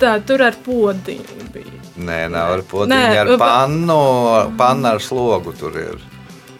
[0.00, 1.78] Tā, tur ar podiņu bija.
[1.98, 3.96] Nē, nav ar podziņu, Nē, ar pa- pannu,
[4.56, 5.98] pannu ar slogu tur ir.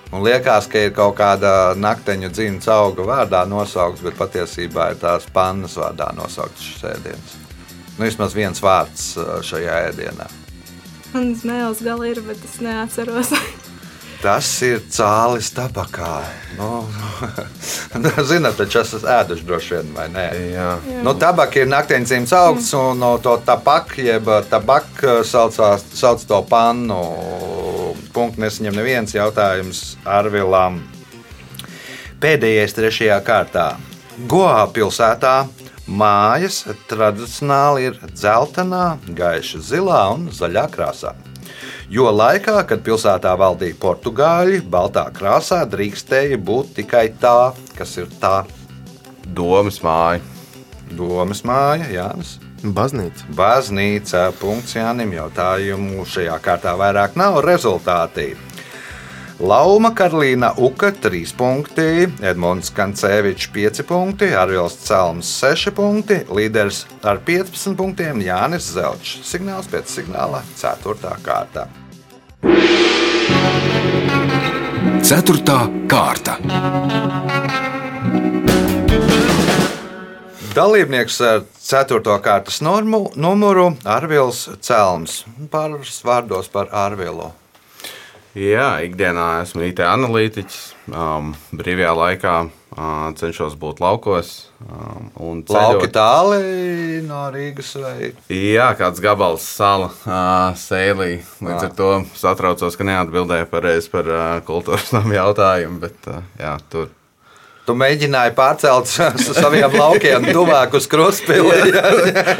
[0.09, 5.29] Un liekas, ka ir kaut kāda nakteņu dzimta auga vārdā nosaukts, bet patiesībā ir tās
[5.33, 7.37] pannas vārdā nosaukts šis ēdiens.
[7.99, 10.29] Nu, vismaz viens vārds uh, šajā ēdienā.
[11.13, 13.35] Man zināms, gal ir, bet es neatceros.
[14.19, 16.25] Tas ir cālis tabakā.
[16.59, 16.81] Nu,
[18.31, 20.25] Zināt, taču esat ēduši droši vien, vai ne?
[20.51, 20.71] jā.
[21.07, 26.99] Nu, tabaka ir nakteņcīms augsts, un no to tabaku, jeb tabaku saucās, sauc to pannu.
[28.15, 30.81] Punkts nesaņem neviens jautājums Arvilam.
[32.19, 33.69] Pēdējais trešajā kārtā.
[34.27, 35.37] Goā pilsētā
[35.87, 41.15] mājas tradicionāli ir dzeltenā, gaiša zilā un zaļā krāsā.
[41.89, 48.43] Jo laikā, kad pilsētā valdīja portugāļi, baltā krāsā drīkstēja būt tikai tā, kas ir tā
[49.25, 50.21] Domas māja.
[50.93, 52.39] domas māja, Jānis.
[52.63, 53.25] baznīca.
[53.33, 58.35] Baznīca, punkts Jānim, jautājumu šajā kārtā vairāk nav rezultātī.
[59.39, 67.21] Lauma Karolīna Uka 3 punkti, Edmunds Kancevičs 5 punkti, Arvils Celms 6 punkti, līderis ar
[67.23, 69.21] 15 punktiem Jānis Zelčs.
[69.23, 71.15] Signāls pēc signāla 4.
[71.23, 71.69] kārtā.
[75.07, 76.41] Ceturtā kārta.
[80.59, 82.23] Dalībnieks ar 4.
[82.27, 85.23] kārtas normu, numuru Arvils Celms.
[85.53, 87.37] Pāris vārdos par Arvilu.
[88.37, 90.59] Jā, ikdienā esmu IT analītiķis.
[90.93, 94.35] Um, brīvajā laikā uh, cenšos būt laukos.
[94.63, 101.19] Um, Lauki tāli no Rīgas vai Jā, kāds gabals sala uh, sēlī.
[101.41, 101.89] Līdz ar to
[102.19, 105.81] satraucos, ka neatbildēju pareizi par uh, kultūras namu jautājumu.
[105.89, 106.93] Bet, uh, jā, tur
[107.69, 111.59] Tu mēģināji pārcelt sa- saviem laukiem tuvāk uz krustpili.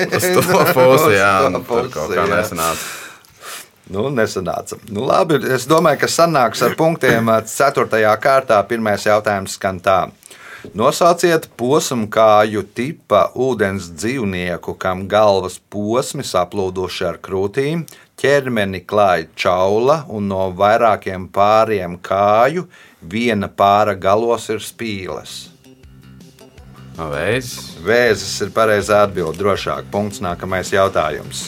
[0.09, 0.41] uz to
[0.73, 2.31] pusi, jā, Uz to tur kaut pusi, kā jā.
[2.33, 2.87] nesanāca.
[3.89, 4.77] Nu, nesanāca.
[4.93, 7.31] Nu, labi, es domāju, ka sanāks ar punktiem.
[7.49, 10.01] Ceturtajā kārtā pirmais jautājums skan tā.
[10.77, 17.85] Nosauciet posmkāju tipa ūdens dzīvnieku, kam galvas posmi saplūduši ar krūtīm,
[18.19, 22.67] ķermeni klāja čaula un no vairākiem pāriem kāju
[23.01, 25.47] viena pāra galos ir spīles.
[26.99, 27.53] Vējs.
[27.87, 29.87] Vēzis ir pareizā atbilde, drošāk.
[29.93, 30.19] Punkts.
[30.25, 31.47] Nākamais jautājums.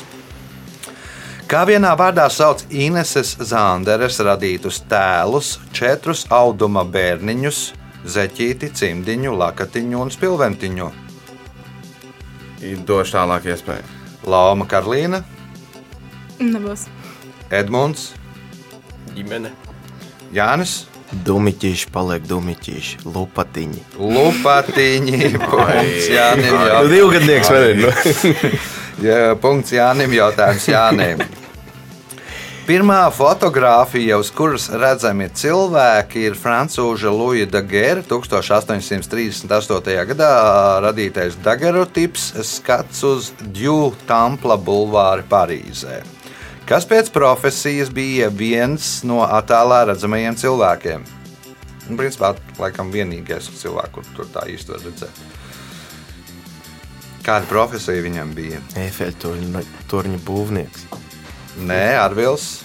[1.51, 7.63] Kā vienā vārdā sauc Ineses Zanderes radītus tēlus, četrus auduma bērniņus,
[8.07, 10.87] zeķīti, cimdiņu, lakatiņu un spilventiņu?
[12.87, 13.83] Došu tālāk iespēju.
[14.31, 15.25] Lauma Karlīna,
[16.39, 16.87] Nebūs.
[17.51, 18.13] Edmunds,
[19.17, 19.51] Ģimene.
[20.31, 20.85] Jānis,
[21.27, 23.85] Dumiķīši paliek dumiķīši, lupatiņi.
[23.99, 25.19] Lupatiņi.
[25.35, 26.55] Punkts Jānim.
[26.55, 26.95] Nu, Jautājums.
[26.95, 27.83] divgadnieks vēl ir.
[27.83, 28.55] Nu.
[29.09, 30.15] Jā, punkts Jānim.
[30.15, 31.27] Jautājums Jānim.
[32.71, 39.97] Pirmā fotografija, uz kuras redzami cilvēki, ir francūža Luija Dagera 1838.
[40.13, 40.29] gadā
[40.85, 45.99] radītais daguerrotips skats uz Dju Tampla bulvāri Parīzē.
[46.71, 51.11] Kas pēc profesijas bija viens no attēlā redzamajiem cilvēkiem?
[51.89, 55.27] Nu, principā, laikam, vienīgais cilvēks, kur tur tā īsti var redzēt.
[57.27, 58.63] Kāda profesija viņam bija?
[58.87, 61.10] Efeļu torņa būvnieks.
[61.59, 62.61] Nē, Arvils.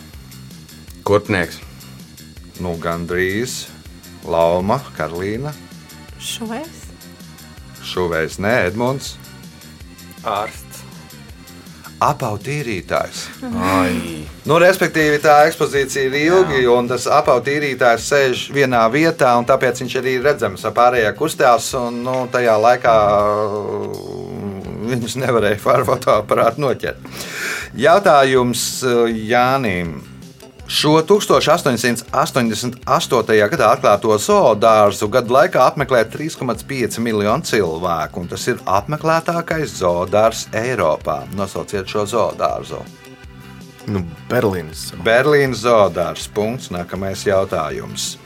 [1.04, 1.60] Kurpnieks.
[2.62, 3.66] Nu, gandrīz.
[4.26, 5.52] Lauma, Karolīna,
[6.18, 6.86] Šovais.
[7.86, 9.12] Šuvējs, Nē, Edmunds,
[10.26, 10.80] Ārsts.
[12.02, 13.20] apautīrītājs.
[13.62, 14.26] Ai.
[14.50, 19.96] Nu, respektīvi, tā ekspozīcija ir ilga, un tas apautīrītājs sēž vienā vietā, un tāpēc viņš
[20.02, 21.70] arī ir redzams ap pārējā kustās.
[21.78, 22.96] Un, nu, tajā laikā
[24.90, 27.00] viņus nevarēja ar fotoaparātu noķert.
[27.80, 29.98] Jautājums uh, Jānim.
[30.66, 32.10] Šo 1888.
[33.52, 41.30] gadā atklāto zoodārzu gadu laikā apmeklē 3,5 miljonu cilvēku, un tas ir apmeklētākais zoodārs Eiropā.
[41.38, 42.82] Nosauciet šo zoodārzu.
[43.86, 44.88] Nu, Berlīnas.
[45.06, 46.26] Berlīnas zoodārs.
[46.34, 46.72] Punkts.
[46.74, 48.18] Nākamais jautājums.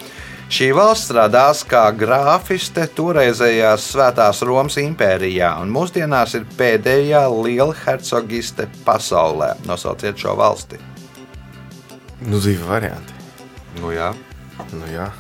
[0.50, 8.66] Šī valsts radās kā grāfiste toreizējās Svētās Romas impērijā, un mūsdienās ir pēdējā liela hercogiste
[8.88, 9.52] pasaulē.
[9.70, 10.82] Nosauciet šo valsti.
[12.26, 13.14] Nu, divi varianti.
[13.78, 14.10] Nu, jā.
[14.74, 15.12] Nu, jā.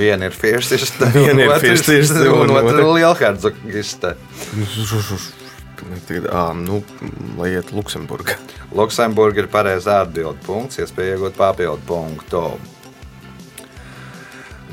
[0.00, 4.16] Viena ir firstiste, Viena ir firstiste, un otra ir lielhercogiste.
[6.08, 6.80] Tagad, ā, nu,
[7.36, 8.40] lai iet Luksemburgā.
[8.72, 10.40] Luksemburga ir pareizā atbilde.
[10.46, 12.46] Punkts, iespēja iegūt papildu punktu.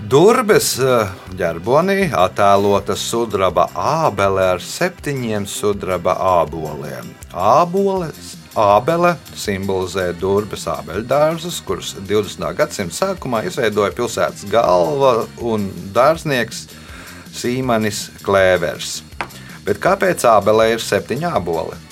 [0.08, 7.10] Durbes eh, ģerbonī attēlota sudraba ābele ar septiņiem sudraba āboliem.
[7.36, 12.48] Āboles, ābele simbolizē Durbes ābeļdārzus, kurus 20.
[12.56, 16.68] gadsimta sākumā izveidoja pilsētas galva un dārznieks
[17.36, 19.02] Sīmanis Klēvers.
[19.68, 21.89] Bet kāpēc ābelē ir septiņi āboli?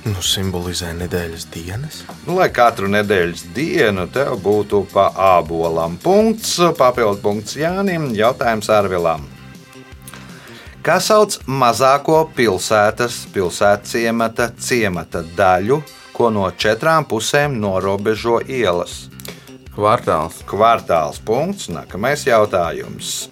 [0.00, 1.98] Nu, simbolizē nedēļas dienas.
[2.24, 9.26] Nu, lai katru nedēļas dienu tev būtu pa ābolam punkts, papildu punkts Jānim, jautājums Arvilam.
[10.80, 15.82] Kā sauc mazāko pilsētas, pilsētas ciemata, ciemata daļu,
[16.16, 19.10] ko no četrām pusēm norobežo ielas?
[19.76, 20.40] Kvartāls.
[20.48, 23.28] Kvartāls punkts, nākamais jautājums.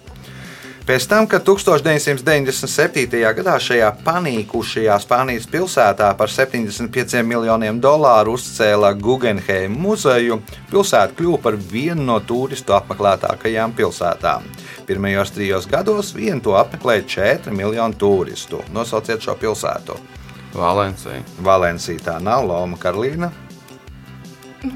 [0.89, 3.19] Pēc tam, kad 1997.
[3.37, 10.39] gadā šajā panīkušajā Spānijas pilsētā par 75 miljoniem dolāru uzcēla Guggenheim muzeju,
[10.71, 14.47] pilsēta kļuva par vienu no turistu apmeklētākajām pilsētām.
[14.87, 18.63] Pirmajos trijos gados vienu to apmeklēja 4 miljoni turistu.
[18.73, 19.93] Nosauciet šo pilsētu.
[20.55, 21.21] Valencija.
[21.45, 23.29] Valencija tā nav Loma Karolīna.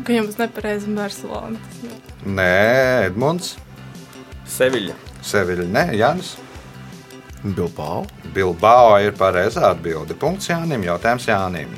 [0.05, 1.57] Ka jums nepareizi Barcelona.
[2.21, 3.55] Nē, Edmunds,
[4.45, 5.12] Seviļa.
[5.23, 6.35] Seviļa, nē, Jānis.
[7.43, 8.03] Bilbao.
[8.35, 10.15] Bilbao ir pareizā atbilde.
[10.19, 10.83] Punkts Jānim.
[10.87, 11.73] Jautājums Jānim.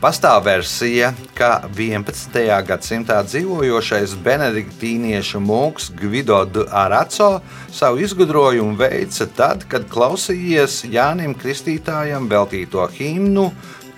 [0.00, 2.38] Pastāv versija, ka 11.
[2.64, 6.38] gadsimtā dzīvojošais benediktīniešu mūks Gvido
[6.72, 13.50] Araco savu izgudrojumu veica tad, kad klausījies Jānim Kristītājam veltīto himnu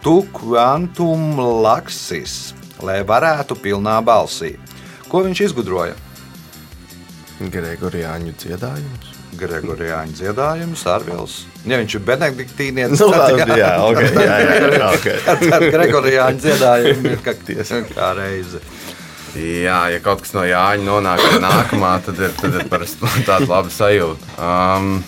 [0.03, 4.57] Tu quantum laksis, lai varētu pilnā balsī.
[5.07, 5.95] Ko viņš izgudroja?
[7.51, 9.11] Gregorijāņu dziedājums.
[9.40, 11.36] Gregorijāņu dziedājumus, Arvils.
[11.66, 15.07] Ja viņš ir benediktīnietis, Nu, labi, jā, ok, jā, jā, jā, ok.
[15.49, 17.34] tad Gregorijāņu dziedājumi ir kā,
[17.95, 18.61] kā reize.
[19.32, 23.49] Jā, ja kaut kas no Jāņa nonāk pie nākamā, tad ir, tad ir parasti tāda
[23.49, 24.36] laba sajūta.
[24.36, 24.99] Um,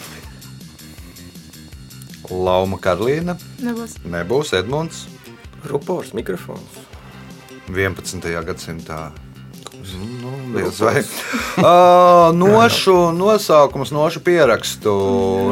[2.33, 3.99] Lauma Karlīna, Nebūs.
[4.09, 5.05] nebūs Edmunds
[5.69, 6.81] Rupors, mikrofons.
[7.69, 8.25] 11.
[8.45, 9.13] gadsimtā.
[9.93, 11.03] Nu, diez vai.
[11.57, 14.93] Uh, nošu nosaukums, nošu pierakstu,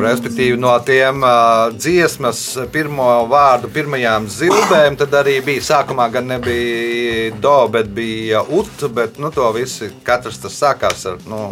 [0.00, 2.40] respektīvi no tiem uh, dziesmas
[2.72, 9.20] pirmo vārdu, pirmajām zilbēm, tad arī bija sākumā gan nebija do, bet bija ut, bet
[9.20, 11.42] nu, to visi, katrs tas sākās ar, nu,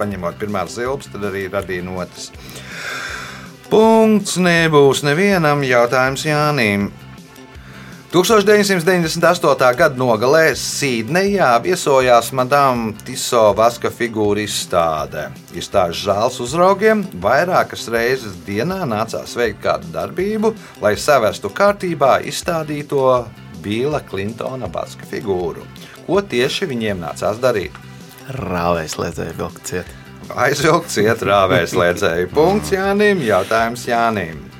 [0.00, 2.28] paņemot pirmās zilbes, tad arī radīja notis.
[3.72, 6.90] Punkts nebūs nevienam jautājums Jānim.
[8.12, 9.72] 1998.
[9.72, 15.30] gada nogalē Sīdnejā viesojās Madame Tiso Vaska figūra izstāde.
[15.56, 20.52] Izstāžu zāles uzraugiem vairākas reizes dienā nācās veikt kādu darbību,
[20.84, 23.24] lai savestu kārtībā izstādīto
[23.64, 25.64] Bila Klintona Vaska figūru.
[26.04, 27.72] Ko tieši viņiem nācās darīt?
[28.28, 29.98] Rāvējs lēdzēja vilkt ciet.
[30.36, 32.34] Aizvilkt ciet rāvēs lēdzēju.
[32.36, 34.51] Punkts Jānim, jautājums Jānim.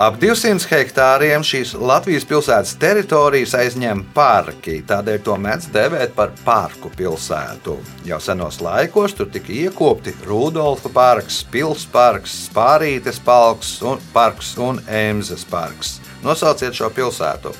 [0.00, 6.88] Ap 200 hektāriem šīs Latvijas pilsētas teritorijas aizņem parki, tādēļ to mēdz dēvēt par parku
[6.96, 7.74] pilsētu.
[8.08, 14.80] Jau senos laikos tur tika iekopti Rudolfa parks, Pilsētas parks, Spārītes parks un, parks un
[14.88, 15.98] Emzes parks.
[16.24, 17.52] Nosauciet šo pilsētu.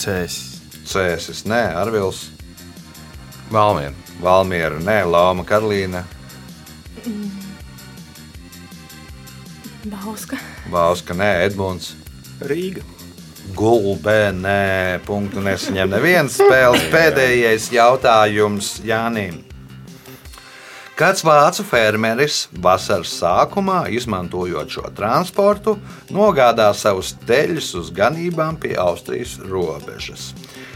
[0.00, 0.62] Cēsis.
[0.88, 2.30] Cēsis, nē, Arvils,
[3.52, 3.92] Valmiera.
[4.24, 6.06] Valmiera, nē, Lapa, Karolīna,
[9.94, 10.38] Bauska.
[10.70, 11.94] Vauska, nē, Edmunds.
[12.42, 12.82] Rīga.
[13.54, 16.86] Gulbē, nē, punktu nesaņem neviens spēles.
[16.90, 19.42] Pēdējais jautājums Jānim.
[20.94, 25.74] Kāds vācu fermeris vasaras sākumā, izmantojot šo transportu,
[26.14, 30.30] nogādā savus teļus uz ganībām pie Austrijas robežas.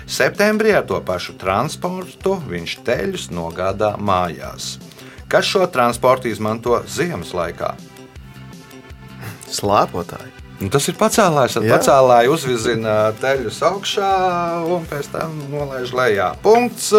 [0.08, 4.76] Septembrī ar to pašu transportu viņš teļus nogādā mājās.
[5.30, 7.76] Kas šo transportu izmanto ziemas laikā?
[9.54, 10.34] Slēpotāji.
[10.58, 11.54] Nu, tas ir pacēlājs.
[11.54, 14.12] Tad pacēlāji uzvizina teļus augšā
[14.66, 16.32] un pēc tam nolaiž lejā.
[16.42, 16.90] Punkts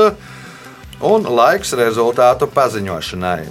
[1.04, 3.42] un laiks rezultātu paziņošanai.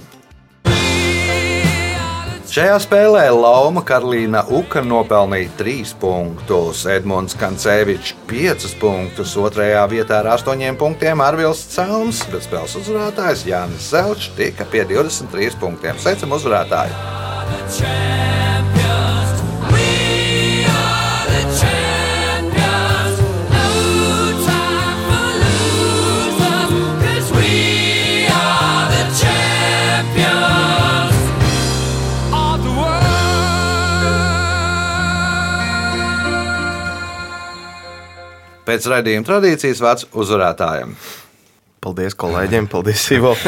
[2.49, 9.67] Šajā spēlē Lauma Karolīna Uka nopelnīja 3 punktus, Edmunds Kancevičs 5 punktus, 2.
[9.93, 16.01] vietā ar 8 punktiem Arvils Celms, bet spēles uzvarētājs Jānis Zelčs tika pie 23 punktiem.
[16.01, 16.97] Sveicam uzvarētāju!
[38.69, 40.91] Pēc raidījuma tradīcijas vārds uzvarētājiem.
[41.81, 43.33] Paldies kolēģiem, paldies Ivo.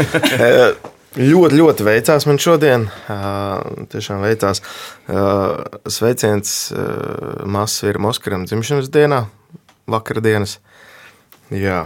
[1.11, 2.87] Eh, ļoti, ļoti veicās man šodien.
[3.11, 4.63] Eh, Tiešām veicās.
[5.11, 6.55] Eh, Sveiciens
[7.45, 9.25] mazs vīram Oskaram dzimšanas dienā,
[9.91, 10.57] vakardienas.
[11.53, 11.83] Jā.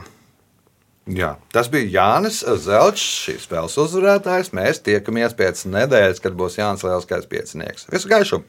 [1.05, 4.53] Jā, tas bija Jānis Zelčs, šīs spēles uzvarētājs.
[4.55, 7.89] Mēs tiekamies pēc nedēļas, kad būs Jānis Lielskais piecinieks.
[7.91, 8.45] Visu gaišu!